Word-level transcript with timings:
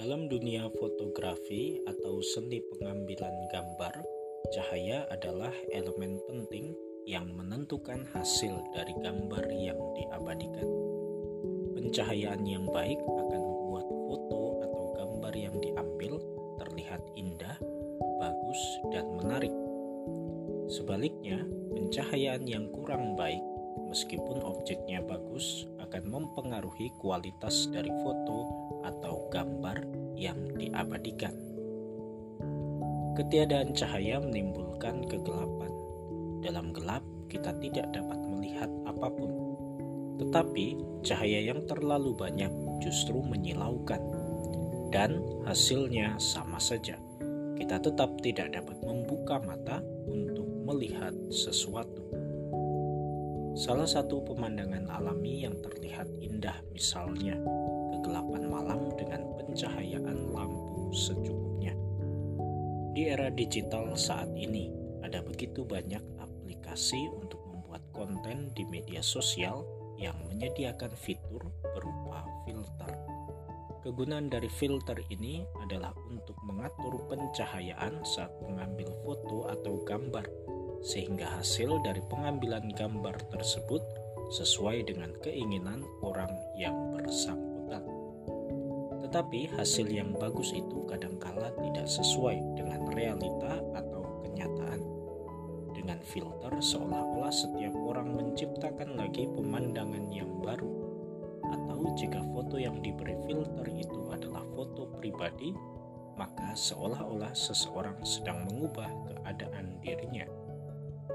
Dalam 0.00 0.32
dunia 0.32 0.64
fotografi 0.80 1.76
atau 1.84 2.24
seni 2.24 2.56
pengambilan 2.72 3.36
gambar, 3.52 4.00
cahaya 4.48 5.04
adalah 5.12 5.52
elemen 5.76 6.16
penting 6.24 6.72
yang 7.04 7.28
menentukan 7.36 8.08
hasil 8.16 8.64
dari 8.72 8.96
gambar 8.96 9.44
yang 9.52 9.76
diabadikan. 9.92 10.64
Pencahayaan 11.76 12.48
yang 12.48 12.64
baik 12.72 12.96
akan 12.96 13.42
membuat 13.44 13.86
foto 14.08 14.40
atau 14.64 14.84
gambar 14.96 15.34
yang 15.36 15.56
diambil 15.60 16.16
terlihat 16.64 17.04
indah, 17.20 17.60
bagus, 18.24 18.60
dan 18.96 19.04
menarik. 19.20 19.52
Sebaliknya, 20.72 21.44
pencahayaan 21.76 22.48
yang 22.48 22.72
kurang 22.72 23.20
baik 23.20 23.44
meskipun 23.90 24.42
objeknya 24.42 25.02
bagus, 25.02 25.66
akan 25.82 26.06
mempengaruhi 26.06 26.94
kualitas 26.98 27.66
dari 27.70 27.90
foto 28.02 28.46
atau 28.86 29.26
gambar 29.30 29.82
yang 30.14 30.38
diabadikan. 30.54 31.34
Ketiadaan 33.18 33.74
cahaya 33.74 34.22
menimbulkan 34.22 35.04
kegelapan. 35.10 35.72
Dalam 36.40 36.72
gelap, 36.72 37.04
kita 37.28 37.52
tidak 37.60 37.92
dapat 37.92 38.16
melihat 38.26 38.70
apa 38.88 39.12
pun, 39.12 39.30
tetapi 40.16 40.78
cahaya 41.04 41.52
yang 41.52 41.66
terlalu 41.68 42.16
banyak 42.16 42.50
justru 42.80 43.20
menyilaukan, 43.20 44.00
dan 44.90 45.22
hasilnya 45.46 46.18
sama 46.18 46.58
saja. 46.58 46.98
Kita 47.60 47.76
tetap 47.76 48.18
tidak 48.24 48.56
dapat 48.56 48.80
membuka 48.80 49.36
mata 49.44 49.84
untuk 50.08 50.48
melihat 50.64 51.12
sesuatu. 51.28 52.19
Salah 53.60 53.84
satu 53.84 54.24
pemandangan 54.24 54.88
alami 54.88 55.44
yang 55.44 55.52
terlihat 55.60 56.08
indah, 56.16 56.64
misalnya 56.72 57.36
kegelapan 57.92 58.48
malam 58.48 58.88
dengan 58.96 59.20
pencahayaan 59.36 60.32
lampu 60.32 60.88
secukupnya. 60.96 61.76
Di 62.96 63.12
era 63.12 63.28
digital 63.28 63.92
saat 64.00 64.32
ini, 64.32 64.72
ada 65.04 65.20
begitu 65.20 65.60
banyak 65.68 66.00
aplikasi 66.16 67.12
untuk 67.12 67.44
membuat 67.52 67.84
konten 67.92 68.48
di 68.56 68.64
media 68.64 69.04
sosial 69.04 69.68
yang 70.00 70.16
menyediakan 70.32 70.96
fitur 70.96 71.52
berupa 71.76 72.24
filter. 72.48 72.96
Kegunaan 73.84 74.32
dari 74.32 74.48
filter 74.48 74.96
ini 75.12 75.44
adalah 75.60 75.92
untuk 76.08 76.40
mengatur 76.48 76.96
pencahayaan 77.12 78.08
saat 78.08 78.32
mengambil 78.40 78.88
foto 79.04 79.52
atau 79.52 79.84
gambar 79.84 80.24
sehingga 80.80 81.28
hasil 81.36 81.84
dari 81.84 82.00
pengambilan 82.08 82.72
gambar 82.72 83.16
tersebut 83.28 83.84
sesuai 84.30 84.86
dengan 84.88 85.12
keinginan 85.20 85.84
orang 86.00 86.30
yang 86.56 86.74
bersangkutan. 86.96 87.84
Tetapi 89.04 89.58
hasil 89.58 89.90
yang 89.90 90.14
bagus 90.16 90.54
itu 90.54 90.86
kadangkala 90.86 91.50
tidak 91.60 91.90
sesuai 91.90 92.38
dengan 92.54 92.86
realita 92.94 93.58
atau 93.74 94.22
kenyataan. 94.24 94.80
Dengan 95.74 95.98
filter 96.06 96.52
seolah-olah 96.62 97.34
setiap 97.34 97.74
orang 97.74 98.14
menciptakan 98.14 98.94
lagi 98.94 99.26
pemandangan 99.34 100.14
yang 100.14 100.30
baru. 100.40 100.70
Atau 101.50 101.90
jika 101.98 102.22
foto 102.30 102.54
yang 102.54 102.78
diberi 102.78 103.18
filter 103.26 103.66
itu 103.74 104.14
adalah 104.14 104.46
foto 104.54 104.86
pribadi, 105.02 105.50
maka 106.14 106.54
seolah-olah 106.54 107.34
seseorang 107.34 107.98
sedang 108.06 108.46
mengubah 108.46 108.86
keadaan 109.10 109.82
dirinya 109.82 110.28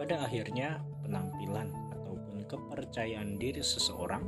pada 0.00 0.24
akhirnya, 0.24 0.80
penampilan 1.04 1.68
ataupun 1.92 2.48
kepercayaan 2.48 3.36
diri 3.36 3.60
seseorang 3.60 4.24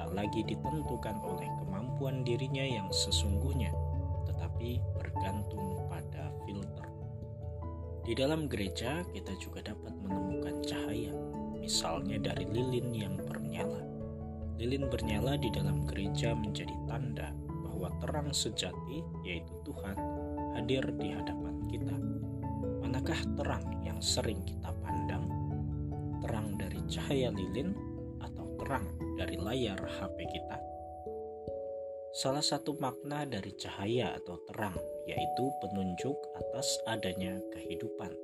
tak 0.00 0.16
lagi 0.16 0.40
ditentukan 0.48 1.12
oleh 1.20 1.44
kemampuan 1.60 2.24
dirinya 2.24 2.64
yang 2.64 2.88
sesungguhnya, 2.88 3.68
tetapi 4.24 4.80
bergantung 4.96 5.84
pada 5.92 6.32
filter. 6.48 6.88
Di 8.00 8.16
dalam 8.16 8.48
gereja, 8.48 9.04
kita 9.12 9.36
juga 9.36 9.60
dapat 9.60 9.92
menemukan 10.00 10.64
cahaya, 10.64 11.12
misalnya 11.52 12.16
dari 12.16 12.48
lilin 12.48 12.88
yang 12.96 13.20
bernyala. 13.20 13.84
Lilin 14.56 14.88
bernyala 14.88 15.36
di 15.36 15.52
dalam 15.52 15.84
gereja 15.84 16.32
menjadi 16.32 16.72
tanda 16.88 17.28
bahwa 17.68 17.92
terang 18.00 18.32
sejati, 18.32 19.04
yaitu 19.20 19.52
Tuhan, 19.68 20.00
hadir 20.56 20.88
di 20.96 21.12
hadapan 21.12 21.60
kita. 21.68 21.96
Manakah 22.80 23.20
terang 23.36 23.79
sering 24.00 24.40
kita 24.42 24.70
terang 26.30 26.54
dari 26.54 26.78
cahaya 26.86 27.32
lilin 27.32 27.74
atau 28.22 28.46
terang 28.60 28.86
dari 29.18 29.34
layar 29.34 29.82
HP 29.82 30.16
kita? 30.30 30.56
Salah 32.14 32.44
satu 32.44 32.78
makna 32.78 33.26
dari 33.26 33.50
cahaya 33.58 34.14
atau 34.14 34.38
terang 34.46 34.78
yaitu 35.10 35.44
penunjuk 35.58 36.14
atas 36.38 36.68
adanya 36.86 37.34
kehidupan. 37.50 38.14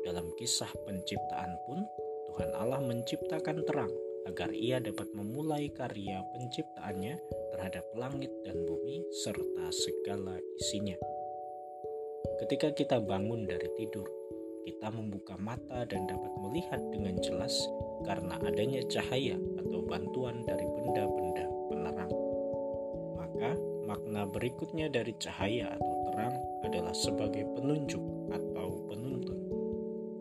Dalam 0.00 0.32
kisah 0.40 0.70
penciptaan 0.86 1.52
pun, 1.68 1.84
Tuhan 2.32 2.50
Allah 2.56 2.80
menciptakan 2.80 3.68
terang 3.68 3.92
agar 4.32 4.48
ia 4.56 4.80
dapat 4.80 5.12
memulai 5.12 5.68
karya 5.76 6.24
penciptaannya 6.32 7.20
terhadap 7.52 7.84
langit 8.00 8.32
dan 8.48 8.56
bumi 8.64 9.04
serta 9.24 9.68
segala 9.76 10.40
isinya. 10.56 10.96
Ketika 12.40 12.72
kita 12.72 12.96
bangun 13.04 13.44
dari 13.44 13.68
tidur, 13.76 14.08
kita 14.66 14.90
membuka 14.90 15.38
mata 15.38 15.86
dan 15.86 16.10
dapat 16.10 16.34
melihat 16.42 16.82
dengan 16.90 17.14
jelas 17.22 17.54
karena 18.02 18.34
adanya 18.42 18.82
cahaya 18.90 19.38
atau 19.62 19.78
bantuan 19.86 20.42
dari 20.42 20.66
benda-benda 20.66 21.46
penerang. 21.70 22.12
Maka, 23.14 23.50
makna 23.86 24.26
berikutnya 24.26 24.90
dari 24.90 25.14
cahaya 25.22 25.78
atau 25.78 25.94
terang 26.10 26.34
adalah 26.66 26.94
sebagai 26.98 27.46
penunjuk 27.54 28.02
atau 28.34 28.68
penuntun. 28.90 29.38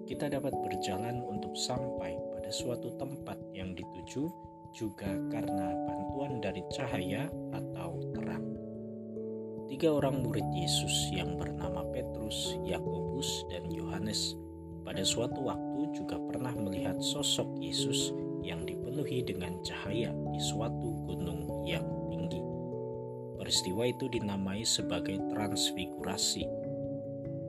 Kita 0.05 0.29
dapat 0.29 0.53
berjalan 0.53 1.25
untuk 1.25 1.57
sampai 1.57 2.13
pada 2.37 2.53
suatu 2.53 2.93
tempat 3.01 3.41
yang 3.57 3.73
dituju 3.73 4.29
juga 4.77 5.09
karena 5.33 5.73
bantuan 5.89 6.37
dari 6.37 6.61
cahaya 6.69 7.25
atau. 7.49 8.13
Tiga 9.75 9.91
orang 9.91 10.23
murid 10.23 10.47
Yesus 10.55 11.11
yang 11.11 11.35
bernama 11.35 11.83
Petrus, 11.91 12.55
Yakobus, 12.63 13.43
dan 13.51 13.67
Yohanes 13.67 14.39
pada 14.87 15.03
suatu 15.03 15.51
waktu 15.51 15.91
juga 15.91 16.15
pernah 16.15 16.55
melihat 16.55 16.95
sosok 17.03 17.59
Yesus 17.59 18.15
yang 18.39 18.63
dipenuhi 18.63 19.19
dengan 19.27 19.59
cahaya 19.67 20.15
di 20.31 20.39
suatu 20.39 20.95
gunung 21.03 21.67
yang 21.67 21.83
tinggi. 22.07 22.39
Peristiwa 23.35 23.83
itu 23.91 24.07
dinamai 24.07 24.63
sebagai 24.63 25.19
transfigurasi. 25.35 26.47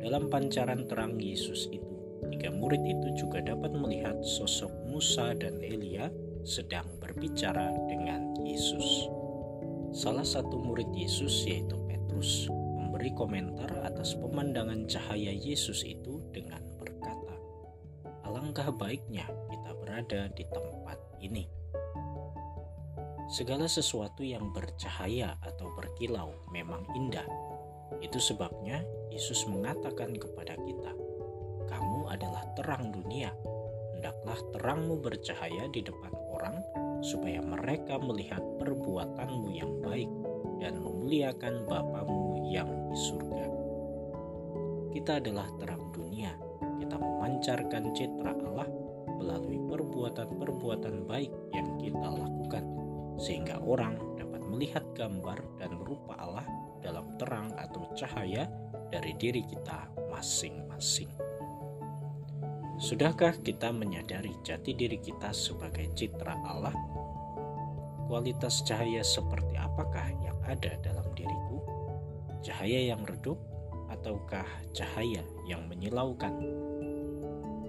Dalam 0.03 0.27
pancaran 0.27 0.83
terang 0.91 1.23
Yesus 1.23 1.71
itu, 1.71 1.95
tiga 2.27 2.51
murid 2.51 2.83
itu 2.83 3.23
juga 3.23 3.39
dapat 3.39 3.71
melihat 3.71 4.19
sosok 4.27 4.75
Musa 4.91 5.31
dan 5.31 5.63
Elia 5.63 6.11
sedang 6.43 6.91
berbicara 6.99 7.71
dengan 7.87 8.35
Yesus. 8.43 9.15
Salah 9.95 10.27
satu 10.27 10.59
murid 10.59 10.91
Yesus 10.91 11.47
yaitu 11.47 11.86
Petrus 12.17 12.49
memberi 12.49 13.13
komentar 13.13 13.69
atas 13.85 14.17
pemandangan 14.17 14.89
cahaya 14.89 15.37
Yesus 15.37 15.85
itu 15.85 16.25
dengan 16.33 16.65
berkata, 16.81 17.37
"Alangkah 18.25 18.73
baiknya 18.73 19.29
kita 19.53 19.77
berada 19.77 20.25
di 20.33 20.49
tempat 20.49 20.97
ini." 21.21 21.45
Segala 23.29 23.69
sesuatu 23.69 24.25
yang 24.25 24.49
bercahaya 24.49 25.37
atau 25.45 25.69
berkilau 25.77 26.33
memang 26.49 26.89
indah. 26.97 27.29
Itu 28.01 28.17
sebabnya 28.17 28.81
Yesus 29.13 29.45
mengatakan 29.45 30.17
kepada 30.17 30.57
kita, 30.57 30.97
"Kamu 31.69 32.09
adalah 32.09 32.49
terang 32.57 32.97
dunia. 32.97 33.29
Hendaklah 33.93 34.41
terangmu 34.57 35.05
bercahaya 35.05 35.69
di 35.69 35.85
depan 35.85 36.17
orang, 36.33 36.65
supaya 37.05 37.45
mereka 37.45 38.01
melihat 38.01 38.41
perbuatanmu 38.57 39.53
yang 39.53 39.85
baik 39.85 40.09
dan 40.63 40.81
memuliakan 40.81 41.65
Bapamu 41.69 42.49
yang 42.49 42.69
di 42.91 42.97
surga. 42.97 43.47
Kita 44.97 45.21
adalah 45.21 45.49
terang 45.61 45.93
dunia. 45.93 46.33
Kita 46.81 46.97
memancarkan 46.97 47.93
citra 47.93 48.33
Allah 48.33 48.69
melalui 49.17 49.61
perbuatan-perbuatan 49.69 51.05
baik 51.05 51.33
yang 51.53 51.77
kita 51.77 52.09
lakukan, 52.09 52.65
sehingga 53.21 53.61
orang 53.61 54.01
dapat 54.17 54.41
melihat 54.49 54.85
gambar 54.97 55.37
dan 55.61 55.77
rupa 55.85 56.17
Allah 56.17 56.47
dalam 56.81 57.13
terang 57.21 57.53
atau 57.57 57.91
cahaya 57.93 58.49
dari 58.89 59.13
diri 59.19 59.43
kita 59.45 59.91
masing-masing. 60.09 61.11
Sudahkah 62.77 63.41
kita 63.41 63.73
menyadari 63.73 64.37
jati 64.45 64.77
diri 64.77 65.01
kita 65.01 65.33
sebagai 65.33 65.89
citra 65.97 66.37
Allah? 66.45 66.77
Kualitas 68.07 68.63
cahaya 68.63 69.03
seperti 69.03 69.59
apakah 69.59 70.07
yang 70.23 70.39
ada 70.47 70.79
dalam 70.79 71.11
diriku? 71.19 71.59
Cahaya 72.39 72.95
yang 72.95 73.03
redup 73.03 73.35
ataukah 73.91 74.47
cahaya 74.71 75.27
yang 75.51 75.67
menyilaukan? 75.67 76.31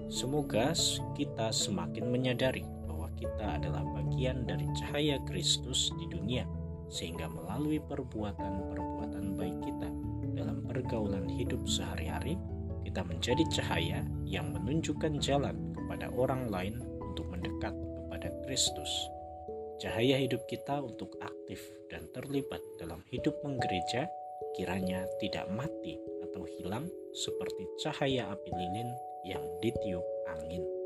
Semoga 0.06 0.70
kita 1.18 1.50
semakin 1.50 2.14
menyadari 2.14 2.62
bahwa 2.86 3.10
kita 3.18 3.58
adalah 3.58 3.82
bagian 3.98 4.46
dari 4.46 4.70
cahaya 4.78 5.18
Kristus 5.26 5.90
di 5.98 6.06
dunia, 6.06 6.46
sehingga 6.86 7.26
melalui 7.26 7.82
perbuatan-perbuatan 7.82 9.34
baik 9.34 9.58
kita 9.66 9.90
dalam 10.38 10.62
pergaulan 10.62 11.26
hidup 11.26 11.66
sehari-hari, 11.66 12.38
kita 12.86 13.02
menjadi 13.02 13.42
cahaya 13.50 14.06
yang 14.22 14.54
menunjukkan 14.54 15.18
jalan 15.18 15.74
kepada 15.74 16.14
orang 16.14 16.46
lain 16.46 16.78
untuk 17.02 17.26
mendekat 17.26 17.74
kepada 17.74 18.30
Kristus. 18.46 19.17
Cahaya 19.78 20.18
hidup 20.18 20.42
kita 20.50 20.82
untuk 20.82 21.14
aktif 21.22 21.62
dan 21.86 22.10
terlibat 22.10 22.58
dalam 22.82 22.98
hidup 23.14 23.38
menggereja 23.46 24.10
kiranya 24.58 25.06
tidak 25.22 25.46
mati 25.54 25.94
atau 26.26 26.42
hilang 26.58 26.90
seperti 27.14 27.62
cahaya 27.78 28.26
api 28.34 28.50
lilin 28.50 28.90
yang 29.22 29.44
ditiup 29.62 30.02
angin. 30.34 30.77